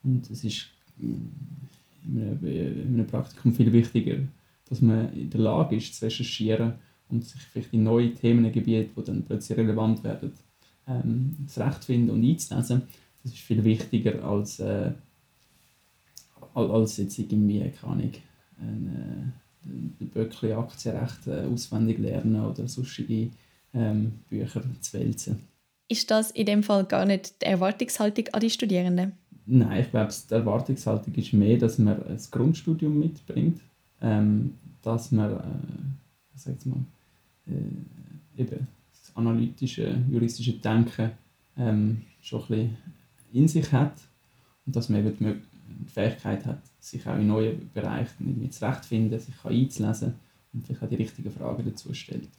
[0.04, 0.66] Und es ist
[1.00, 1.30] in
[2.10, 4.18] einem, in einem Praktikum viel wichtiger,
[4.68, 6.74] dass man in der Lage ist, zu recherchieren
[7.10, 10.32] und sich vielleicht in neue Themengebiete, die dann plötzlich relevant werden,
[10.88, 12.84] ähm, zurechtfinden und einzulesen.
[13.22, 14.92] Das ist viel wichtiger als äh,
[16.56, 18.12] als jetzt irgendwie, keine Ahnung,
[18.60, 19.34] ein
[20.00, 23.30] äh, Böckli Aktienrecht äh, auswendig lernen oder sonstige
[23.74, 25.51] ähm, Bücher zu wälzen.
[25.92, 29.12] Ist das in dem Fall gar nicht die Erwartungshaltung an die Studierenden?
[29.46, 33.60] Nein, ich glaube, die Erwartungshaltung ist mehr, dass man ein Grundstudium mitbringt,
[34.02, 36.80] ähm, dass man, äh, sag's mal,
[37.46, 41.12] äh, eben das analytische, juristische Denken
[41.58, 42.78] ähm, schon ein bisschen
[43.34, 43.98] in sich hat
[44.66, 49.36] und dass man eben die Fähigkeit hat, sich auch in neuen Bereichen irgendwie zurechtfinden, sich
[49.44, 50.14] einzulesen
[50.54, 52.30] und vielleicht auch die richtigen Fragen dazu stellt.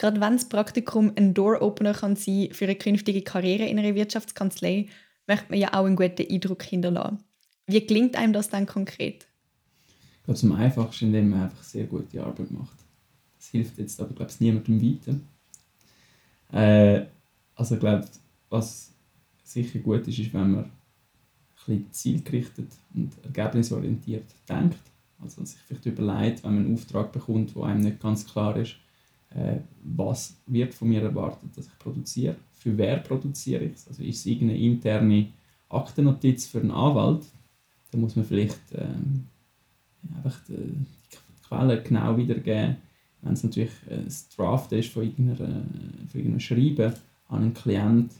[0.00, 4.88] Gerade wenn das Praktikum ein Door-Opener kann sein für eine künftige Karriere in einer Wirtschaftskanzlei,
[5.26, 7.18] möchte man ja auch einen guten Eindruck hinterlassen.
[7.66, 9.26] Wie gelingt einem das dann konkret?
[10.24, 12.78] Glaube, zum einfachsten, indem man einfach sehr gute Arbeit macht.
[13.36, 15.20] Das hilft jetzt aber, glaube ich, niemandem weiter.
[16.58, 17.06] Äh,
[17.54, 18.08] also ich glaube,
[18.48, 18.94] was
[19.44, 20.70] sicher gut ist, ist, wenn man
[21.66, 24.78] bisschen zielgerichtet und ergebnisorientiert denkt.
[25.20, 28.76] Also sich vielleicht überlegt, wenn man einen Auftrag bekommt, wo einem nicht ganz klar ist,
[29.30, 33.88] äh, was wird von mir erwartet, dass ich produziere, für wer produziere ich es.
[33.88, 35.28] Also ist es irgendeine interne
[35.68, 37.24] Aktennotiz für einen Anwalt,
[37.90, 39.26] dann muss man vielleicht ähm,
[40.16, 42.76] einfach die, die Quelle genau wiedergeben.
[43.22, 46.94] Wenn es natürlich ein Draft ist von irgendeiner, von irgendeinem Schreiben
[47.28, 48.12] an einen Klient,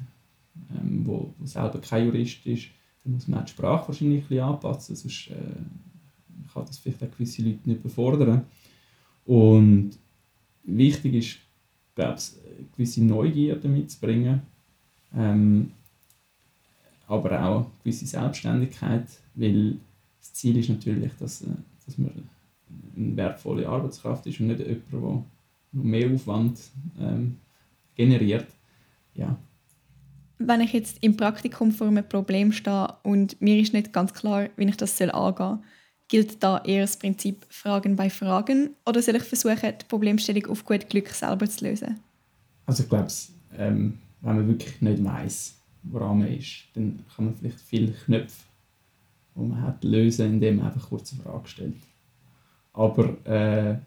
[0.75, 1.07] ähm,
[1.45, 2.69] selber kein Jurist ist,
[3.03, 7.03] dann muss man auch die Sprache wahrscheinlich ein bisschen anpassen, sonst äh, kann das vielleicht
[7.03, 8.43] auch gewisse Leute nicht befordern.
[9.25, 9.93] Und
[10.65, 11.39] wichtig ist,
[11.95, 14.43] glaube ich, eine gewisse Neugierde mitzubringen,
[15.17, 15.73] ähm,
[17.07, 19.77] aber auch eine gewisse Selbstständigkeit, weil
[20.21, 21.47] das Ziel ist natürlich, dass, äh,
[21.85, 22.13] dass man
[22.97, 25.25] eine wertvolle Arbeitskraft ist und nicht jemand, der noch
[25.73, 26.59] mehr Aufwand
[27.01, 27.37] ähm,
[27.95, 28.47] generiert.
[29.15, 29.37] Ja,
[30.41, 34.49] wenn ich jetzt im Praktikum vor einem Problem stehe und mir ist nicht ganz klar,
[34.57, 35.59] wie ich das angehen soll,
[36.11, 40.65] gilt da eher das Prinzip Fragen bei Fragen oder soll ich versuchen, die Problemstellung auf
[40.65, 42.01] gut Glück selber zu lösen?
[42.67, 43.09] Also ich glaube,
[43.57, 48.43] ähm, wenn man wirklich nicht weiß, woran man ist, dann kann man vielleicht viele Knöpfe,
[49.35, 51.77] die man hat, lösen, indem man einfach kurz eine Frage stellt.
[52.73, 53.79] Aber äh,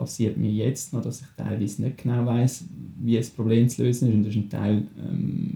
[0.00, 2.64] passiert mir jetzt noch, dass ich teilweise nicht genau weiß,
[3.00, 4.14] wie ein Problem zu lösen ist.
[4.14, 5.49] Und das ist ein Teil ähm,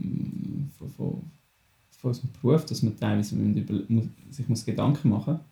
[2.04, 5.42] von, unserem Beruf, dass man teilweise über, muss, sich muss Gedanken machen muss.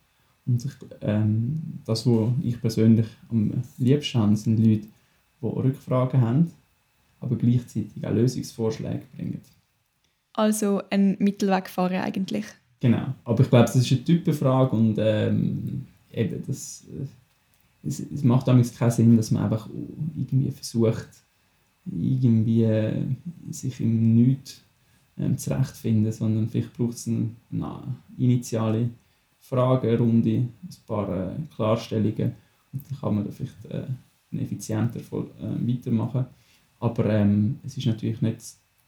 [0.45, 4.87] Und sich, ähm, das, was ich persönlich am liebsten habe, sind Leute,
[5.41, 6.51] die Rückfragen haben,
[7.21, 9.41] aber gleichzeitig auch Lösungsvorschläge bringen.
[10.33, 12.45] Also ein Mittelweg fahren eigentlich.
[12.79, 18.23] Genau, aber ich glaube, das ist eine Typenfrage und ähm, eben, das, äh, es, es
[18.23, 19.69] macht damals keinen Sinn, dass man einfach
[20.15, 21.07] irgendwie versucht,
[21.85, 23.05] irgendwie äh,
[23.51, 24.61] sich im Nichts
[25.17, 28.89] ähm, zurechtfinden, sondern vielleicht braucht es eine, eine initiale
[29.39, 30.49] Fragerunde, ein
[30.87, 32.33] paar äh, Klarstellungen
[32.71, 33.85] und dann kann man da vielleicht äh,
[34.41, 36.25] effizienter voll, äh, weitermachen.
[36.79, 38.41] Aber ähm, es ist natürlich nicht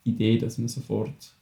[0.04, 1.34] die Idee, dass man sofort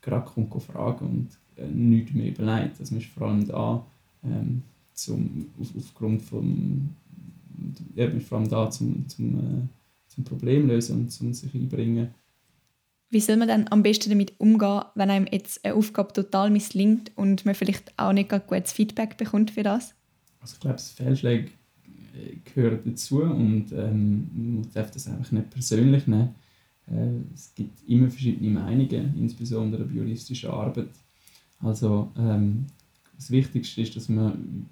[0.00, 2.80] gerade kommt fragen und äh, nichts mehr überlegt.
[2.80, 3.86] Also man ist vor allem da,
[4.24, 4.62] ähm,
[4.94, 6.90] zum, auf, aufgrund vom,
[7.94, 9.62] ja, vor allem da, zum, zum, äh,
[10.08, 12.08] zum Problem lösen und zum sich einbringen.
[13.12, 17.12] Wie soll man dann am besten damit umgehen, wenn einem jetzt eine Aufgabe total misslingt
[17.14, 19.94] und man vielleicht auch nicht gutes Feedback bekommt für das?
[20.40, 21.50] Also ich glaube, Fehlschläge
[22.14, 26.34] äh, gehören dazu und ähm, man darf das einfach nicht persönlich nehmen.
[26.90, 30.88] Äh, es gibt immer verschiedene Meinungen, insbesondere bei juristischer Arbeit.
[31.60, 32.64] Also ähm,
[33.14, 34.70] das Wichtigste ist, dass man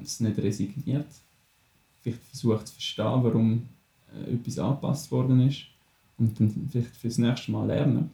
[0.00, 1.08] es nicht resigniert,
[2.02, 3.68] vielleicht versucht zu verstehen, warum
[4.14, 5.66] äh, etwas angepasst worden ist
[6.18, 8.10] und dann vielleicht fürs nächste Mal lernen.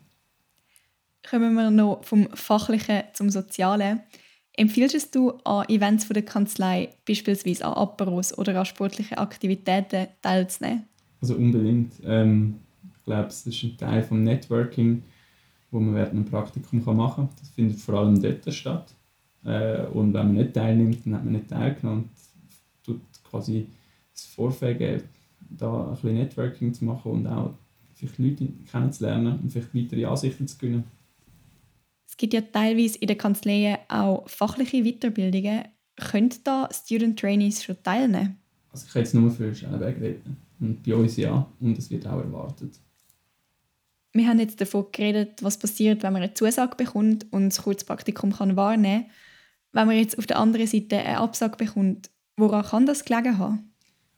[1.28, 4.00] Kommen wir noch vom Fachlichen zum Sozialen.
[4.56, 10.84] Empfiehlst du an Events von der Kanzlei, beispielsweise an Aperos oder an sportlichen Aktivitäten teilzunehmen?
[11.20, 11.94] Also unbedingt.
[12.04, 12.60] Ähm,
[12.96, 15.02] ich glaube, das ist ein Teil vom Networking,
[15.70, 17.36] wo man während einem Praktikum machen kann.
[17.40, 18.94] Das findet vor allem dort statt.
[19.44, 22.04] Äh, und wenn man nicht teilnimmt, dann hat man nicht teilgenommen.
[22.04, 23.66] Und tut quasi
[24.12, 25.02] das Vorfägen,
[25.50, 27.54] da ein bisschen Networking zu machen und auch
[27.94, 30.85] vielleicht Leute kennenzulernen und vielleicht weitere Ansichten zu gewinnen.
[32.09, 35.64] Es gibt ja teilweise in den Kanzleien auch fachliche Weiterbildungen.
[35.96, 38.38] Können da Student Trainees schon teilnehmen?
[38.70, 40.37] Also ich kann jetzt nur für Schnellweg reden.
[40.61, 41.48] Und bei uns ja.
[41.61, 42.78] Und es wird auch erwartet.
[44.12, 48.33] Wir haben jetzt davon geredet, was passiert, wenn man eine Zusage bekommt und das Kurzpraktikum
[48.33, 49.11] kann wahrnehmen kann.
[49.72, 53.72] Wenn man jetzt auf der anderen Seite eine Absage bekommt, woran kann das gelegen haben?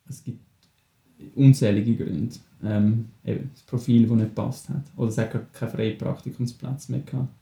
[0.07, 0.45] Es gibt
[1.35, 2.37] unzählige Gründe.
[2.64, 4.85] Ähm, das Profil, das nicht passt hat.
[4.97, 7.35] Oder es hat keinen freien Praktikumsplatz mehr gehabt.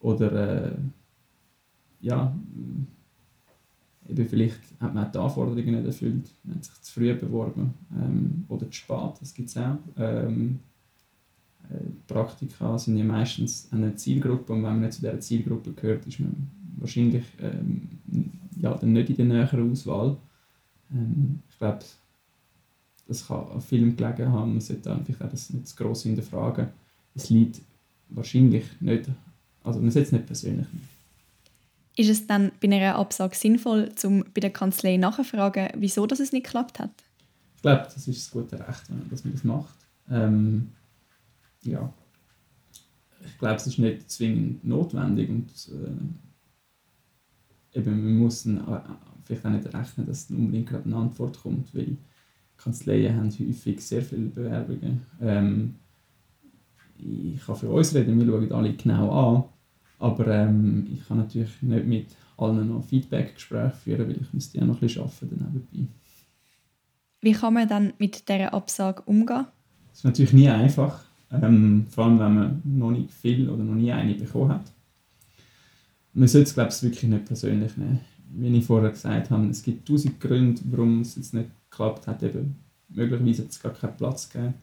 [0.00, 0.76] Oder äh,
[2.00, 2.36] ja,
[4.08, 8.44] eben vielleicht hat man die Anforderungen nicht erfüllt, man hat sich zu früh beworben ähm,
[8.48, 9.78] oder zu spät, das gibt es auch.
[9.96, 10.58] Ähm,
[11.70, 16.06] äh, Praktika sind ja meistens eine Zielgruppe und wenn man nicht zu dieser Zielgruppe gehört,
[16.06, 17.88] ist man wahrscheinlich ähm,
[18.56, 20.16] ja, dann nicht in der näheren Auswahl.
[20.92, 21.84] Ähm, ich glaube,
[23.12, 24.98] das kann an vielen gelegen haben, man sollte auch
[25.30, 26.68] das nicht zu gross hinterfragen.
[27.14, 27.60] Es liegt
[28.08, 29.08] wahrscheinlich nicht,
[29.62, 30.88] also man sollte es nicht persönlich nehmen.
[31.96, 36.32] Ist es dann bei einer Absage sinnvoll, um bei der Kanzlei nachzufragen, wieso das es
[36.32, 36.90] nicht geklappt hat?
[37.56, 39.74] Ich glaube, das ist das gute Recht, dass man das macht.
[40.10, 40.72] Ähm,
[41.62, 41.92] ja,
[43.24, 45.90] ich glaube, es ist nicht zwingend notwendig und äh,
[47.78, 51.98] eben, man muss dann vielleicht auch nicht rechnen, dass unbedingt gerade eine Antwort kommt, weil
[52.62, 55.02] Kanzleien haben häufig sehr viele Bewerbungen.
[55.20, 55.74] Ähm,
[56.98, 59.44] ich kann für uns reden, wir schauen alle genau an,
[59.98, 64.64] aber ähm, ich kann natürlich nicht mit allen noch Feedback-Gespräche führen, weil ich müsste ja
[64.64, 65.92] noch ein bisschen arbeiten nebenbei.
[67.20, 69.46] Wie kann man dann mit dieser Absage umgehen?
[69.90, 71.04] Das ist natürlich nie einfach.
[71.30, 74.72] Ähm, vor allem, wenn man noch nicht viel oder noch nie eine bekommen hat.
[76.12, 78.00] Man sollte es, glaube ich, wirklich nicht persönlich nehmen.
[78.34, 82.22] Wie ich vorher gesagt habe, es gibt tausend Gründe, warum es jetzt nicht geklappt hat.
[82.22, 82.56] Eben,
[82.88, 84.54] möglicherweise hat es gar keinen Platz gegeben.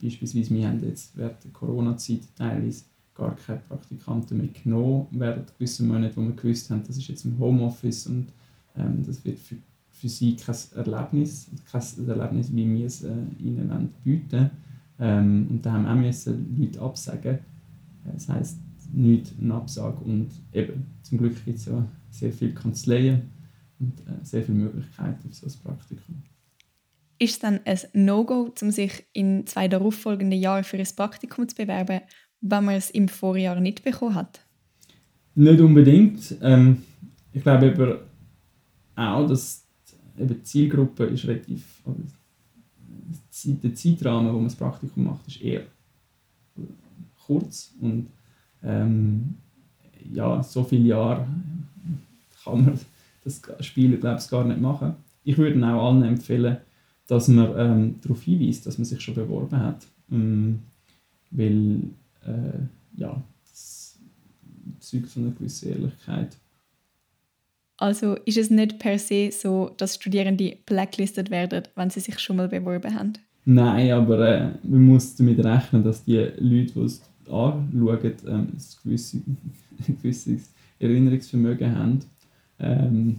[0.00, 5.86] Beispielsweise, wir haben jetzt während der Corona-Zeit teilweise gar keine Praktikanten mehr genommen während gewissen
[5.88, 8.26] Monaten, wo wir gewusst haben, das ist jetzt im Homeoffice und
[8.76, 9.56] ähm, das wird für,
[9.90, 14.50] für sie kein Erlebnis, kein Erlebnis, wie wir es äh, ihnen bieten
[14.98, 17.38] ähm, und da haben wir auch Leute absagen.
[18.04, 18.58] Das heisst,
[18.92, 20.04] nicht eine Absage.
[20.04, 23.30] Und eben, zum Glück gibt es ja sehr viele Kanzleien
[23.80, 26.22] und äh, sehr viele Möglichkeiten für so ein Praktikum.
[27.18, 31.56] Ist es dann ein No-Go, um sich in zwei darauffolgenden Jahren für ein Praktikum zu
[31.56, 32.00] bewerben,
[32.40, 34.44] wenn man es im Vorjahr nicht bekommen hat?
[35.34, 36.36] Nicht unbedingt.
[36.42, 36.82] Ähm,
[37.32, 38.06] ich glaube
[38.94, 39.64] aber auch, dass
[40.16, 41.82] die Zielgruppe ist relativ,
[43.44, 45.62] der Zeitrahmen, wo man das Praktikum macht, ist eher
[47.26, 48.08] kurz und
[48.62, 49.34] ähm,
[50.12, 51.26] ja, so viele Jahre
[52.44, 52.80] kann man
[53.24, 54.94] das Spiel glaube ich, gar nicht machen.
[55.24, 56.58] Ich würde auch allen empfehlen,
[57.06, 60.60] dass man ähm, darauf hinweist, dass man sich schon beworben hat, ähm,
[61.30, 61.82] weil
[62.26, 63.98] äh, ja, das
[64.80, 66.36] zeugt von einer gewissen Ehrlichkeit.
[67.76, 72.36] Also ist es nicht per se so, dass Studierende blacklisted werden, wenn sie sich schon
[72.36, 73.14] mal beworben haben?
[73.44, 77.68] Nein, aber äh, man muss damit rechnen, dass die Leute, die es anschauen,
[78.26, 79.14] ähm, ein, gewisses,
[79.88, 82.00] ein gewisses Erinnerungsvermögen haben.
[82.64, 83.16] Ähm,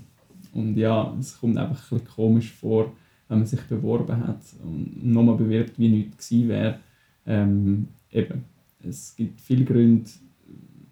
[0.53, 2.91] und ja, es kommt einfach ein komisch vor,
[3.27, 6.79] wenn man sich beworben hat und nochmal bewirbt, wie nichts gewesen wäre.
[7.25, 8.43] Ähm, eben,
[8.83, 10.09] es gibt viele Gründe,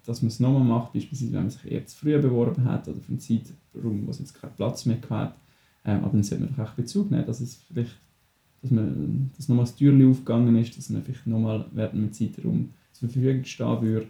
[0.04, 3.00] dass man es nochmal macht, beispielsweise wenn man sich eher zu früh beworben hat oder
[3.00, 5.36] für einen Zeitraum, wo es jetzt keinen Platz mehr hat.
[5.84, 7.96] Ähm, aber dann sollte man doch auch Bezug nehmen, dass es vielleicht
[8.62, 12.70] dass, man, dass nochmal das Türchen aufgegangen ist, dass man vielleicht nochmal während einem Zeitraum
[12.92, 14.06] zur Verfügung stehen würde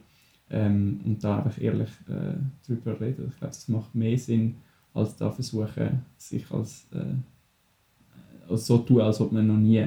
[0.50, 2.34] ähm, und da einfach ehrlich äh,
[2.66, 3.28] darüber reden.
[3.28, 4.56] Ich glaube, das macht mehr Sinn,
[4.92, 9.84] als da versuchen, sich als, äh, als so tun, als ob man noch nie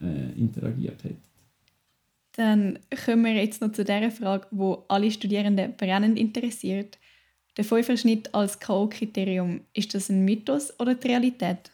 [0.00, 1.16] äh, interagiert hätte.
[2.36, 6.98] Dann kommen wir jetzt noch zu der Frage, wo alle Studierenden brennend interessiert.
[7.56, 11.70] Der Fünferschnitt als K.O.-Kriterium, ist das ein Mythos oder die Realität?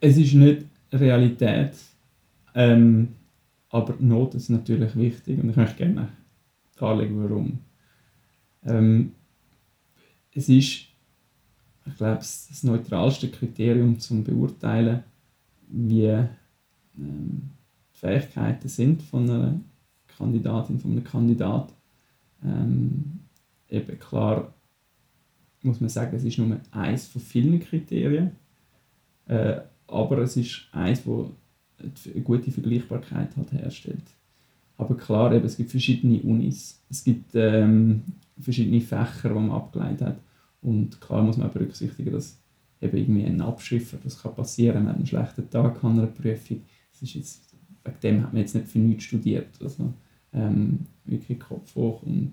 [0.00, 1.72] Es ist nicht Realität,
[2.54, 3.08] ähm,
[3.68, 6.08] aber Noten sind natürlich wichtig und ich möchte gerne
[6.82, 7.58] darlegen, warum.
[8.64, 9.12] Ähm,
[10.34, 10.86] es ist,
[11.86, 15.04] ich glaube, das neutralste Kriterium zum Beurteilen,
[15.68, 16.28] wie ähm,
[16.96, 19.60] die Fähigkeiten sind von einer
[20.06, 21.72] Kandidatin, von einem Kandidat.
[22.44, 23.20] Ähm,
[23.68, 24.52] eben klar
[25.62, 28.32] muss man sagen, es ist nur eines von vielen Kriterien,
[29.26, 34.02] äh, aber es ist eines, das eine gute Vergleichbarkeit halt herstellt.
[34.82, 38.02] Aber klar, eben, es gibt verschiedene Unis, es gibt ähm,
[38.40, 40.16] verschiedene Fächer, die man abgeleitet hat
[40.60, 42.36] und klar muss man auch berücksichtigen, dass
[42.80, 46.62] eben irgendwie ein Abschiffer, das kann passieren, man hat einen schlechten Tag an einer Prüfung,
[46.90, 49.50] das ist jetzt, wegen dem hat man jetzt nicht für nichts studiert.
[49.60, 49.94] Also,
[50.32, 52.32] ähm, wirklich Kopf hoch und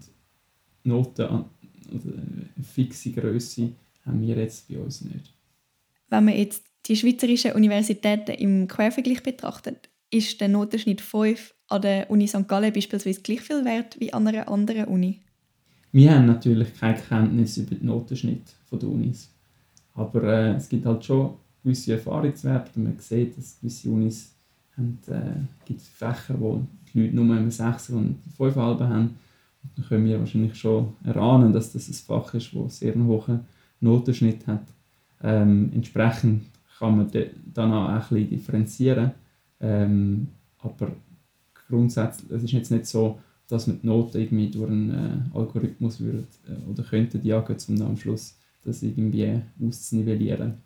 [0.83, 1.45] Noten,
[1.93, 3.73] also eine fixe Größe
[4.05, 5.35] haben wir jetzt bei uns nicht.
[6.09, 12.09] Wenn man jetzt die schweizerischen Universitäten im Quervergleich betrachtet, ist der Notenschnitt 5 an der
[12.09, 12.47] Uni St.
[12.47, 15.19] Gallen beispielsweise gleich viel wert wie an einer anderen Uni?
[15.91, 19.29] Wir haben natürlich keine Kenntnis über den Notenschnitt der Unis.
[19.95, 22.79] Aber äh, es gibt halt schon gewisse Erfahrungswerte.
[22.79, 24.31] Man sieht, dass gewisse Unis
[24.77, 26.61] haben, äh, gibt Fächer, wo
[26.93, 29.15] die Leute nur einen 6 und 5 haben.
[29.61, 33.07] Und dann können wir wahrscheinlich schon erahnen, dass das ein Fach ist, das sehr einen
[33.07, 33.41] hohen
[33.81, 34.63] Notenschnitt hat.
[35.21, 36.43] Ähm, entsprechend
[36.77, 37.11] kann man
[37.53, 39.11] dann auch ein bisschen differenzieren.
[39.61, 40.27] Ähm,
[40.59, 40.91] aber
[41.67, 44.91] grundsätzlich, es ist jetzt nicht so, dass man die Noten irgendwie durch einen
[45.33, 50.57] äh, Algorithmus würde, äh, oder könnte jagen, um dann am Schluss das irgendwie auszunivellieren.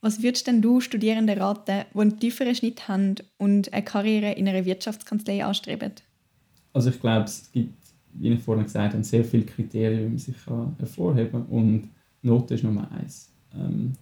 [0.00, 4.48] Was würdest denn du Studierenden raten, die einen tieferen Schnitt haben und eine Karriere in
[4.48, 5.92] einer Wirtschaftskanzlei anstreben?
[6.72, 7.74] Also ich glaube, es gibt,
[8.14, 10.34] wie ich vorhin gesagt habe, sehr viele Kriterien, wie man sich
[10.78, 11.46] hervorheben kann.
[11.46, 11.90] Und
[12.22, 13.30] Note ist Nummer eins.
[13.54, 13.92] Ähm,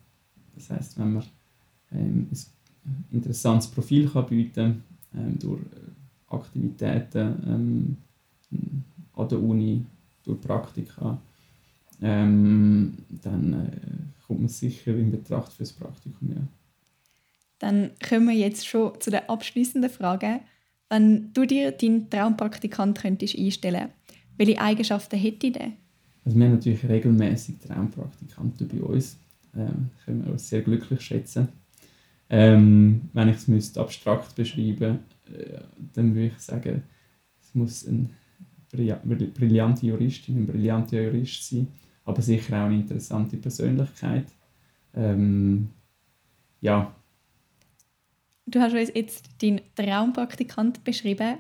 [0.55, 1.25] das heißt, wenn man
[1.93, 2.37] ähm, ein
[3.11, 4.83] interessantes Profil kann bieten kann,
[5.15, 7.97] ähm, durch äh, Aktivitäten ähm,
[9.15, 9.85] an der Uni,
[10.25, 11.19] durch Praktika,
[12.03, 16.31] ähm, dann äh, kommt man sicher in Betracht für das Praktikum.
[16.31, 16.43] Ja.
[17.59, 20.41] Dann kommen wir jetzt schon zu der abschließenden Frage.
[20.89, 23.91] Wenn du dir deinen Traumpraktikant könntest einstellen
[24.41, 25.73] welche Eigenschaften hätte der?
[26.25, 29.19] Also wir haben natürlich regelmäßig Traumpraktikanten bei uns.
[29.55, 31.49] Ähm, können wir uns sehr glücklich schätzen.
[32.31, 35.61] Ähm, wenn ich es abstrakt beschreiben müsste, äh,
[35.95, 36.83] dann würde ich sagen,
[37.41, 38.09] es muss eine
[39.35, 41.67] brillante Juristin, ein brillanter Jurist sein,
[42.05, 44.27] aber sicher auch eine interessante Persönlichkeit.
[44.95, 45.71] Ähm,
[46.61, 46.95] ja.
[48.47, 51.39] Du hast uns jetzt deinen Traumpraktikant beschrieben.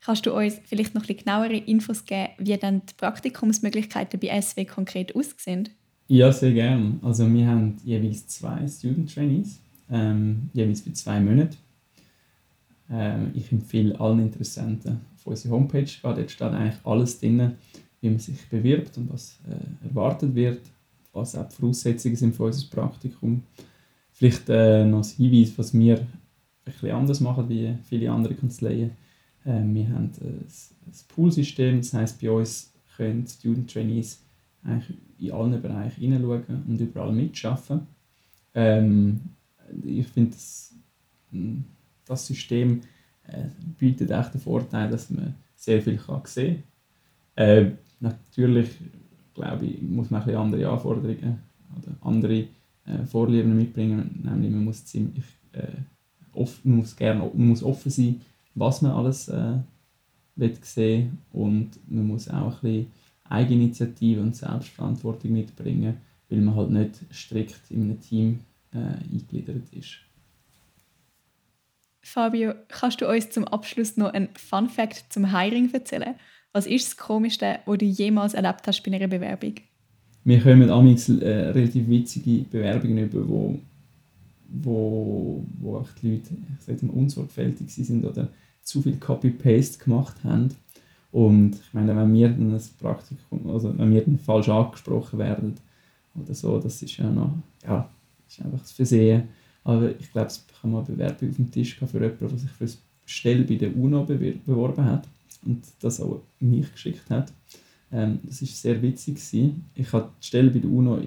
[0.00, 4.40] Kannst du uns vielleicht noch ein bisschen genauere Infos geben, wie dann die Praktikumsmöglichkeiten bei
[4.40, 5.70] SW konkret aussehen?
[6.08, 6.98] Ja, sehr gerne.
[7.02, 11.56] Also wir haben jeweils zwei Student Trainees, ähm, jeweils für zwei Monate.
[12.90, 16.00] Ähm, ich empfehle allen Interessenten auf unsere Homepage gehen.
[16.02, 17.52] Dort steht eigentlich alles drin,
[18.00, 20.60] wie man sich bewirbt und was äh, erwartet wird,
[21.12, 23.42] was auch die Voraussetzungen sind für unser Praktikum.
[24.12, 26.06] Vielleicht äh, noch ein Hinweis, was wir
[26.64, 28.92] bisschen anders machen wie viele andere Kanzleien.
[29.44, 30.46] Äh, wir haben ein,
[30.86, 34.22] ein Poolsystem, das heißt bei uns können Student Trainees
[34.62, 37.86] eigentlich in allen Bereichen hineinschauen und überall mitschaffen.
[38.54, 39.20] Ähm,
[39.84, 40.74] ich finde, das,
[42.04, 42.80] das System
[43.26, 43.46] äh,
[43.78, 46.62] bietet echt den Vorteil, dass man sehr viel kann sehen
[47.34, 47.46] kann.
[47.46, 47.70] Äh,
[48.00, 48.70] natürlich
[49.34, 51.40] glaube ich, muss man ein andere Anforderungen
[51.76, 52.46] oder andere
[52.86, 54.20] äh, Vorlieben mitbringen.
[54.24, 55.66] Nämlich man muss ziemlich äh,
[56.32, 58.20] offen, man muss gerne, man muss offen sein,
[58.54, 59.58] was man alles äh,
[60.36, 62.86] will sehen und man muss auch ein bisschen
[63.24, 65.96] Eigeninitiative und Selbstverantwortung mitbringen,
[66.28, 68.40] weil man halt nicht strikt in einem Team
[68.74, 69.98] äh, eingegliedert ist.
[72.02, 76.14] Fabio, kannst du uns zum Abschluss noch einen Fun Fact zum Hiring erzählen?
[76.52, 79.54] Was ist das Komischste, was du jemals erlebt hast bei einer Bewerbung?
[80.24, 83.58] Wir kommen amigs äh, relativ witzige Bewerbungen über, wo,
[84.48, 86.34] wo, wo die Leute
[86.66, 88.28] ich mal, unsorgfältig sind oder
[88.62, 90.54] zu viel Copy-Paste gemacht haben.
[91.10, 95.54] Und ich meine, wenn wir dann das Praktikum, also wenn wir dann falsch angesprochen werden
[96.20, 97.34] oder so, das ist ja noch,
[97.66, 97.88] ja,
[98.38, 99.28] ist einfach das Versehen.
[99.64, 102.50] Aber ich glaube, es kann mal eine Bewerbung auf dem Tisch für jemanden, der sich
[102.50, 102.72] für eine
[103.06, 105.08] Stelle bei der UNO beworben hat
[105.44, 107.32] und das auch mich geschickt hat.
[107.92, 109.14] Ähm, das war sehr witzig.
[109.14, 109.64] Gewesen.
[109.74, 111.00] Ich konnte die Stelle bei der UNO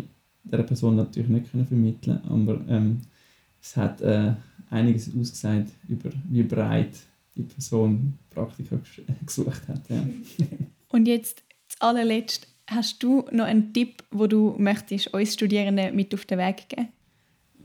[0.44, 3.02] dieser Person natürlich nicht können vermitteln aber ähm,
[3.62, 4.34] es hat äh,
[4.70, 6.96] einiges ausgesagt über wie breit
[7.36, 8.80] die Person Praktika
[9.26, 9.90] gesucht hat.
[9.90, 10.06] Ja.
[10.90, 16.14] Und jetzt, zu allerletzt, hast du noch einen Tipp, wo du möchtest uns Studierenden mit
[16.14, 16.88] auf den Weg geben?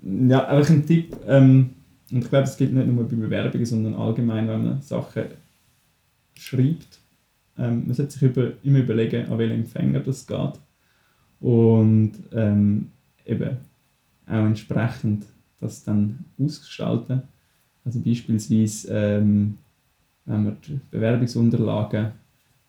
[0.03, 1.16] Ja, einfach ein Tipp.
[1.26, 1.70] Ähm,
[2.11, 5.24] und ich glaube, es gilt nicht nur bei Bewerbungen, sondern allgemein, wenn man Sachen
[6.34, 6.98] schreibt.
[7.57, 10.61] Ähm, man sollte sich über, immer überlegen, an welchen Empfänger das geht.
[11.40, 12.90] Und ähm,
[13.24, 13.57] eben
[14.26, 15.26] auch entsprechend
[15.61, 17.22] das dann ausgestalten.
[17.84, 19.59] Also beispielsweise, ähm,
[20.24, 22.12] wenn man die Bewerbungsunterlagen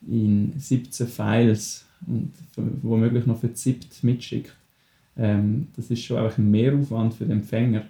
[0.08, 2.34] in 17 Files und
[2.82, 4.56] womöglich noch für ZIPT mitschickt,
[5.18, 7.84] ähm, das ist schon einfach ein Mehraufwand für den Empfänger.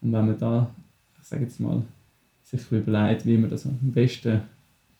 [0.00, 0.74] Und wenn man da,
[1.20, 1.82] ich sage jetzt mal,
[2.42, 4.42] sich überlegt, wie man das am besten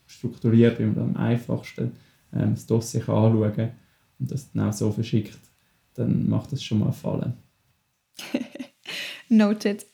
[0.07, 1.93] strukturiert, wie man am einfachsten
[2.33, 3.71] ähm, das Dossier anschauen kann
[4.19, 5.39] und das dann auch so verschickt,
[5.95, 7.35] dann macht das schon mal Fallen.
[9.29, 9.87] Noted.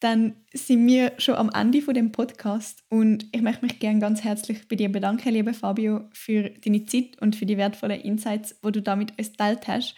[0.00, 4.22] Dann sind wir schon am Ende von dem Podcast und ich möchte mich gerne ganz
[4.22, 8.70] herzlich bei dir bedanken, lieber Fabio, für deine Zeit und für die wertvollen Insights, wo
[8.70, 9.94] du damit uns teilt hast.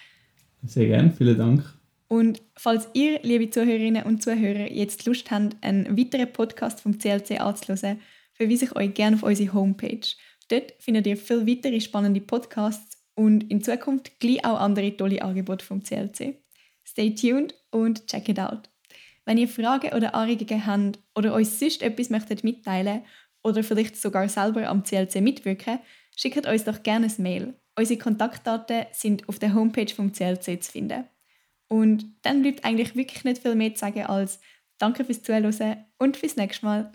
[0.65, 1.65] Sehr gerne, vielen Dank.
[2.09, 7.41] Und falls ihr, liebe Zuhörerinnen und Zuhörer, jetzt Lust habt, einen weiteren Podcast vom CLC
[7.41, 8.01] anzuhören,
[8.33, 10.07] verweise ich euch gerne auf unsere Homepage.
[10.49, 15.65] Dort findet ihr viel weitere spannende Podcasts und in Zukunft gleich auch andere tolle Angebote
[15.65, 16.39] vom CLC.
[16.87, 18.71] Stay tuned und check it out.
[19.27, 23.03] Wenn ihr Fragen oder Anregungen habt oder euch sonst etwas möchtet mitteilen
[23.43, 25.81] oder vielleicht sogar selber am CLC mitwirken,
[26.17, 27.55] schickt uns doch gerne ein Mail.
[27.79, 31.05] Unsere Kontaktdaten sind auf der Homepage vom CLC zu finden.
[31.69, 34.41] Und dann bleibt eigentlich wirklich nicht viel mehr zu sagen als
[34.79, 36.91] Danke fürs Zuhören und bis nächstes Mal.